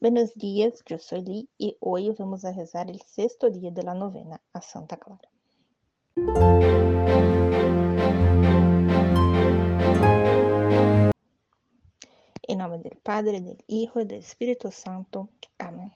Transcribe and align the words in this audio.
Buenos 0.00 0.32
dias, 0.36 0.80
eu 0.88 0.98
sou 1.00 1.18
Li 1.18 1.50
e 1.58 1.76
hoje 1.80 2.12
vamos 2.12 2.44
a 2.44 2.50
rezar 2.50 2.88
o 2.88 2.96
sexto 3.04 3.50
dia 3.50 3.72
da 3.72 3.92
novena 3.92 4.40
a 4.54 4.60
Santa 4.60 4.96
Clara. 4.96 5.28
Em 12.48 12.56
nome 12.56 12.78
do 12.78 12.96
Padre, 13.02 13.40
do 13.40 13.56
Hijo 13.68 13.98
e 13.98 14.04
do 14.04 14.14
Espírito 14.14 14.70
Santo. 14.70 15.28
Amém. 15.58 15.90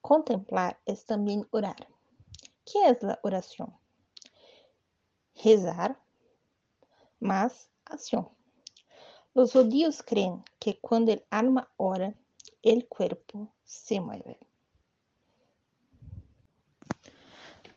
Contemplar 0.00 0.80
é 0.86 0.94
também 0.94 1.44
orar. 1.52 1.76
que 2.64 2.78
é 2.78 2.92
a 2.92 3.18
oração? 3.22 3.70
Rezar, 5.34 5.94
mas 7.20 7.68
ação. 7.84 8.30
Os 9.34 9.52
judíos 9.52 10.00
creem 10.00 10.42
que 10.58 10.72
quando 10.72 11.10
a 11.30 11.38
alma 11.38 11.68
ora, 11.76 12.16
el 12.62 12.86
cuerpo 12.86 13.54
se 13.64 14.00
mueve. 14.00 14.38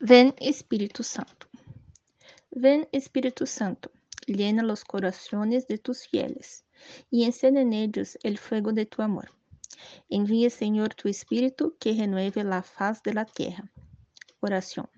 Ven 0.00 0.34
Espíritu 0.38 1.02
Santo. 1.02 1.46
Ven 2.50 2.88
Espíritu 2.92 3.46
Santo, 3.46 3.90
llena 4.26 4.62
los 4.62 4.84
corazones 4.84 5.68
de 5.68 5.78
tus 5.78 6.06
fieles 6.08 6.64
y 7.10 7.24
encende 7.24 7.60
en 7.62 7.72
ellos 7.72 8.18
el 8.22 8.38
fuego 8.38 8.72
de 8.72 8.84
tu 8.84 9.02
amor. 9.02 9.32
Envía, 10.08 10.50
Señor, 10.50 10.94
tu 10.94 11.08
Espíritu 11.08 11.76
que 11.78 11.94
renueve 11.94 12.44
la 12.44 12.62
faz 12.62 13.02
de 13.02 13.14
la 13.14 13.24
tierra. 13.24 13.70
Oración. 14.40 14.88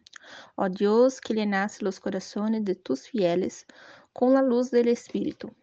Ó 0.56 0.68
Dios, 0.68 1.20
que 1.20 1.34
llenas 1.34 1.82
los 1.82 2.00
corazones 2.00 2.64
de 2.64 2.74
tus 2.74 3.08
fieles 3.08 3.66
con 4.12 4.32
la 4.32 4.42
luz 4.42 4.70
del 4.70 4.88
Espíritu 4.88 5.54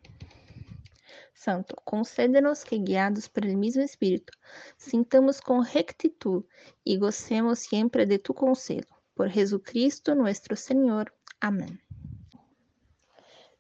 Santo, 1.43 1.75
concede-nos 1.83 2.63
que, 2.63 2.77
guiados 2.77 3.27
pelo 3.27 3.57
mesmo 3.57 3.81
Espírito, 3.81 4.31
sintamos 4.77 5.39
com 5.39 5.59
rectitud 5.59 6.45
e 6.85 6.97
gocemos 6.97 7.61
sempre 7.67 8.05
de 8.05 8.19
tu 8.19 8.31
conselho. 8.31 8.85
Por 9.15 9.27
Jesucristo 9.27 10.13
nosso 10.13 10.55
Senhor. 10.55 11.11
Amém. 11.39 11.79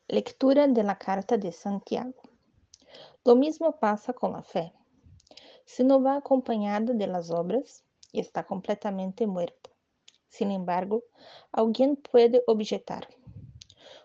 Lectura 0.07 0.67
de 0.67 0.83
la 0.83 0.93
carta 0.93 1.39
de 1.39 1.51
Santiago. 1.51 2.21
Lo 3.25 3.35
mismo 3.35 3.73
pasa 3.73 4.13
com 4.13 4.35
a 4.35 4.43
fé. 4.43 4.71
Se 5.65 5.83
não 5.83 6.03
va 6.03 6.17
acompanhada 6.17 6.93
de 6.93 7.07
las 7.07 7.31
obras, 7.31 7.83
está 8.13 8.43
completamente 8.43 9.25
muerta. 9.25 9.71
Sin 10.29 10.51
embargo, 10.51 11.01
alguém 11.51 11.95
pode 11.95 12.43
objetar: 12.45 13.07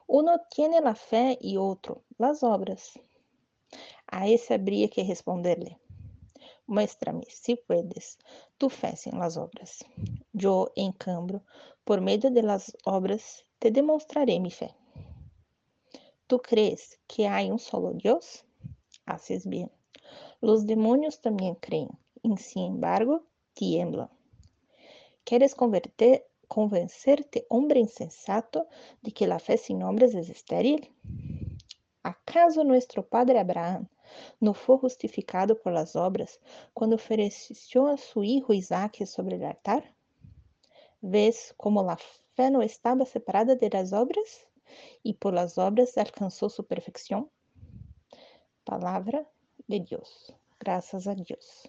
uno 0.08 0.40
tiene 0.50 0.80
la 0.80 0.94
fé 0.94 1.36
e 1.42 1.58
outro 1.58 2.02
las 2.18 2.42
obras. 2.42 2.98
A 4.08 4.28
esse 4.28 4.54
habría 4.54 4.88
que 4.88 5.04
responderle: 5.04 5.78
Muéstrame, 6.66 7.26
si 7.28 7.56
puedes, 7.56 8.18
tu 8.58 8.70
fe 8.70 8.96
sin 8.96 9.18
las 9.18 9.36
obras. 9.36 9.84
Yo, 10.32 10.72
en 10.76 10.92
cambio, 10.92 11.44
por 11.84 12.00
medio 12.00 12.30
de 12.30 12.42
las 12.42 12.76
obras, 12.84 13.44
te 13.58 13.70
demostraré 13.70 14.40
mi 14.40 14.50
fe. 14.50 14.74
¿Tú 16.26 16.40
crees 16.40 16.98
que 17.06 17.28
hay 17.28 17.50
un 17.50 17.58
solo 17.58 17.92
Dios? 17.92 18.44
Haces 19.04 19.46
bien. 19.46 19.70
Los 20.40 20.66
demonios 20.66 21.20
también 21.20 21.54
creen, 21.54 21.88
y 22.22 22.36
sin 22.36 22.64
embargo, 22.64 23.24
tiemblan. 23.54 24.10
¿Quieres 25.24 25.54
converter, 25.54 26.26
convencerte, 26.48 27.46
hombre 27.48 27.80
insensato, 27.80 28.68
de 29.02 29.12
que 29.12 29.26
la 29.26 29.38
fe 29.38 29.56
sin 29.56 29.82
obras 29.82 30.14
es 30.14 30.28
estéril? 30.28 30.92
¿Acaso 32.02 32.64
nuestro 32.64 33.06
padre 33.06 33.38
Abraham 33.38 33.88
no 34.40 34.54
foi 34.54 34.78
justificado 34.78 35.56
por 35.56 35.72
las 35.72 35.96
obras 35.96 36.40
quando 36.74 36.94
ofereceu 36.94 37.86
a 37.86 37.96
seu 37.96 38.22
hijo 38.24 38.52
Isaac 38.52 39.06
sobre 39.06 39.36
o 39.36 39.46
altar? 39.46 39.84
¿Ves 41.02 41.54
como 41.56 41.80
a 41.88 41.96
fé 42.34 42.50
não 42.50 42.62
estava 42.62 43.04
separada 43.04 43.54
de 43.54 43.68
las 43.68 43.92
obras 43.92 44.46
e 45.04 45.14
por 45.14 45.32
las 45.32 45.58
obras 45.58 45.96
alcançou 45.96 46.48
sua 46.48 46.64
perfeição? 46.64 47.30
Palavra 48.64 49.26
de 49.68 49.80
Deus. 49.80 50.30
Graças 50.58 51.06
a 51.06 51.14
Deus. 51.14 51.66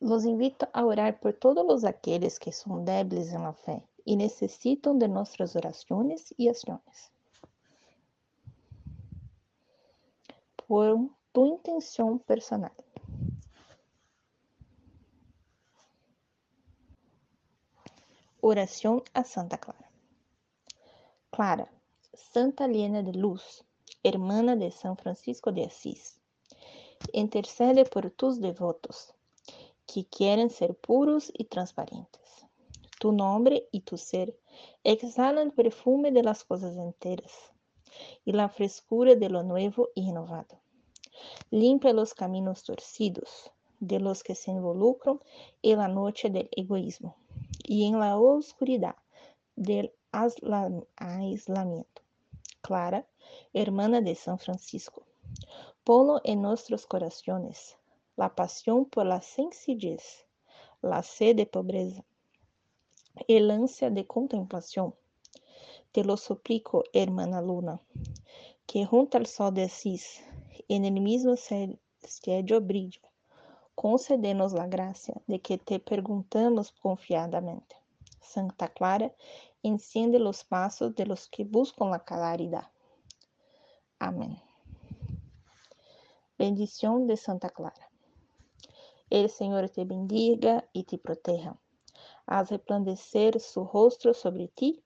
Los 0.00 0.24
invito 0.24 0.66
a 0.72 0.84
orar 0.84 1.20
por 1.20 1.32
todos 1.32 1.84
aqueles 1.84 2.38
que 2.38 2.50
são 2.50 2.82
débiles 2.82 3.32
na 3.32 3.52
fé 3.52 3.82
e 4.04 4.16
necessitam 4.16 4.98
de 4.98 5.06
nossas 5.06 5.54
orações 5.54 6.32
e 6.38 6.48
ações. 6.48 7.12
Por 10.72 11.10
tu 11.34 11.44
intenção 11.44 12.16
personal. 12.16 12.72
Oração 18.40 19.02
a 19.12 19.22
Santa 19.22 19.58
Clara. 19.58 19.84
Clara, 21.30 21.68
Santa 22.14 22.64
Helena 22.64 23.02
de 23.02 23.12
Luz, 23.12 23.62
hermana 24.02 24.56
de 24.56 24.70
São 24.70 24.96
Francisco 24.96 25.52
de 25.52 25.60
Assis, 25.60 26.18
intercede 27.12 27.84
por 27.84 28.10
tus 28.10 28.38
devotos 28.38 29.12
que 29.86 30.04
querem 30.04 30.48
ser 30.48 30.72
puros 30.72 31.30
e 31.38 31.44
transparentes 31.44 32.46
tu 32.98 33.12
nombre 33.12 33.68
y 33.72 33.80
tu 33.82 33.98
ser 33.98 34.34
exhalan 34.84 35.48
el 35.48 35.52
perfume 35.52 36.12
de 36.12 36.22
las 36.22 36.44
cosas 36.44 36.78
enteras 36.78 37.52
y 38.24 38.32
la 38.32 38.48
frescura 38.48 39.14
de 39.14 39.28
lo 39.28 39.42
nuevo 39.42 39.90
y 39.94 40.06
renovado. 40.06 40.61
Limpia 41.50 41.92
los 41.92 42.14
caminos 42.14 42.64
torcidos 42.64 43.52
de 43.80 44.00
los 44.00 44.22
que 44.22 44.34
se 44.34 44.50
involucran 44.50 45.20
en 45.62 45.78
la 45.78 45.88
noche 45.88 46.30
del 46.30 46.48
egoísmo 46.52 47.16
y 47.64 47.86
en 47.86 47.98
la 47.98 48.16
oscuridad 48.16 48.96
del 49.56 49.92
aislamiento. 50.96 52.02
Clara, 52.60 53.06
hermana 53.52 54.00
de 54.00 54.14
San 54.14 54.38
Francisco, 54.38 55.02
ponlo 55.84 56.20
en 56.24 56.42
nuestros 56.42 56.86
corazones 56.86 57.76
la 58.16 58.34
pasión 58.34 58.84
por 58.84 59.06
la 59.06 59.20
sencillez, 59.20 60.26
la 60.80 61.02
sed 61.02 61.36
de 61.36 61.46
pobreza, 61.46 62.04
el 63.26 63.50
ânsia 63.50 63.90
de 63.90 64.06
contemplação. 64.06 64.94
Te 65.92 66.04
lo 66.04 66.16
suplico, 66.16 66.84
hermana 66.92 67.40
Luna, 67.42 67.80
que 68.66 68.86
junto 68.86 69.18
al 69.18 69.26
sol 69.26 69.52
de 69.54 69.68
Asís, 70.62 70.66
en 70.68 70.84
el 70.84 71.00
mismo 71.00 71.34
cielo 71.36 72.60
brillo, 72.60 73.00
concedernos 73.74 74.52
la 74.52 74.66
gracia 74.66 75.20
de 75.26 75.40
que 75.40 75.58
te 75.58 75.78
perguntamos 75.78 76.72
confiadamente. 76.72 77.76
Santa 78.20 78.68
Clara, 78.68 79.12
enciende 79.62 80.18
los 80.18 80.44
pasos 80.44 80.94
de 80.94 81.06
los 81.06 81.28
que 81.28 81.44
buscan 81.44 81.90
la 81.90 81.98
claridad. 82.04 82.70
Amén. 83.98 84.40
Bendición 86.38 87.06
de 87.06 87.16
Santa 87.16 87.50
Clara. 87.50 87.90
El 89.10 89.28
Señor 89.28 89.68
te 89.68 89.84
bendiga 89.84 90.64
y 90.72 90.84
te 90.84 90.98
proteja. 90.98 91.58
haz 92.26 92.50
resplandecer 92.50 93.40
su 93.40 93.64
rostro 93.64 94.14
sobre 94.14 94.48
ti 94.48 94.82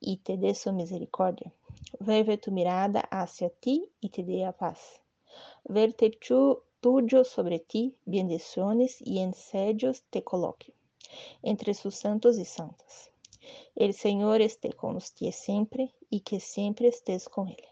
y 0.00 0.18
te 0.18 0.36
dé 0.36 0.54
su 0.54 0.72
misericordia. 0.72 1.52
Vuelve 2.00 2.38
tu 2.38 2.50
mirada 2.50 3.00
hacia 3.10 3.50
ti 3.50 3.90
y 4.00 4.08
te 4.10 4.24
dé 4.24 4.44
a 4.44 4.52
paz. 4.52 5.00
Verte 5.64 6.18
tuyo 6.80 7.24
sobre 7.24 7.58
ti, 7.58 7.96
bendiciones 8.04 8.96
y 9.00 9.20
ensedios 9.20 10.02
te 10.10 10.22
coloque 10.22 10.72
entre 11.42 11.74
sus 11.74 11.94
santos 11.94 12.38
y 12.38 12.44
santas. 12.44 13.10
El 13.74 13.94
Señor 13.94 14.40
esté 14.40 14.72
con 14.72 14.96
usted 14.96 15.30
siempre 15.32 15.94
y 16.10 16.20
que 16.20 16.40
siempre 16.40 16.88
estés 16.88 17.28
con 17.28 17.48
Él. 17.48 17.64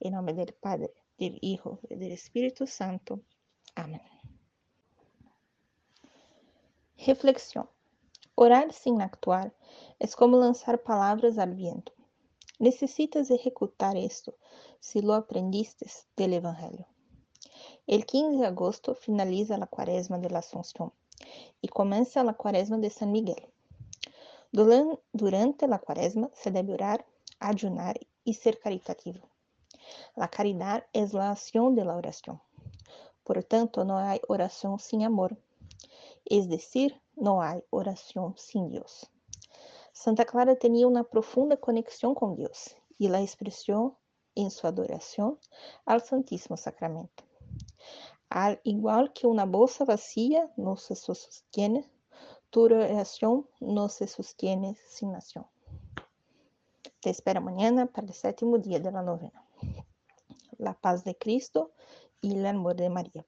En 0.00 0.12
nombre 0.12 0.34
del 0.34 0.52
Padre, 0.54 0.92
del 1.18 1.38
Hijo 1.40 1.78
y 1.88 1.96
del 1.96 2.12
Espíritu 2.12 2.66
Santo. 2.66 3.20
Amén. 3.74 4.02
Reflexión. 7.06 7.68
Orar 8.34 8.72
sem 8.72 9.00
actuar 9.00 9.52
é 10.00 10.06
como 10.08 10.36
lançar 10.36 10.78
palavras 10.78 11.38
ao 11.38 11.48
vento. 11.48 11.92
Necessitas 12.60 13.30
executar 13.30 13.96
isto 13.96 14.34
se 14.80 15.00
lo 15.00 15.14
aprendistes 15.14 16.06
del 16.16 16.34
Evangelho. 16.34 16.86
El 17.90 18.04
15 18.04 18.36
de 18.36 18.46
agosto 18.46 18.94
finaliza 18.94 19.54
a 19.54 19.66
Quaresma 19.66 20.18
de 20.18 20.28
la 20.28 20.40
Asunción 20.40 20.92
e 21.62 21.68
começa 21.68 22.20
a 22.20 22.34
Quaresma 22.34 22.76
de 22.76 22.90
San 22.90 23.10
Miguel. 23.10 23.48
Durante 24.52 25.64
a 25.64 25.78
Quaresma 25.78 26.28
se 26.34 26.50
deve 26.50 26.74
orar, 26.74 27.06
ayunar 27.40 27.98
e 28.26 28.34
ser 28.34 28.58
caritativo. 28.60 29.30
La 30.14 30.28
caridad 30.28 30.84
es 30.92 31.14
la 31.14 31.30
acción 31.30 31.74
de 31.74 31.86
la 31.86 31.96
oración. 31.96 32.42
Por 33.24 33.42
tanto, 33.42 33.86
no 33.86 33.96
hay 33.96 34.20
oración 34.28 34.78
sin 34.78 35.02
amor. 35.02 35.38
Es 36.26 36.46
decir, 36.46 36.94
não 37.16 37.40
há 37.40 37.58
oração 37.70 38.34
sem 38.36 38.68
Deus. 38.68 39.06
Santa 39.94 40.26
Clara 40.26 40.54
tinha 40.54 40.86
uma 40.86 41.04
profunda 41.04 41.56
conexão 41.56 42.14
com 42.14 42.34
Deus 42.34 42.76
e 43.00 43.08
la 43.08 43.22
expressou 43.22 43.96
em 44.36 44.50
sua 44.50 44.68
adoração 44.68 45.38
ao 45.86 46.00
Santíssimo 46.00 46.58
Sacramento. 46.58 47.27
Al 48.30 48.60
igual 48.62 49.12
que 49.12 49.26
una 49.26 49.44
bolsa 49.44 49.84
vacía 49.84 50.50
no 50.56 50.76
se 50.76 50.94
sostiene, 50.94 51.90
tu 52.50 52.62
oración 52.62 53.46
no 53.60 53.88
se 53.88 54.06
sostiene 54.06 54.76
sin 54.88 55.12
nación. 55.12 55.46
Te 57.00 57.10
espero 57.10 57.40
mañana 57.40 57.86
para 57.86 58.06
el 58.06 58.12
séptimo 58.12 58.58
día 58.58 58.80
de 58.80 58.92
la 58.92 59.02
novena. 59.02 59.44
La 60.58 60.74
paz 60.74 61.04
de 61.04 61.16
Cristo 61.16 61.70
y 62.20 62.34
el 62.34 62.46
amor 62.46 62.76
de 62.76 62.90
María. 62.90 63.24